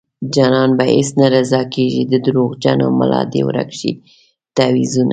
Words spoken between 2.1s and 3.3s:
دروغجن ملا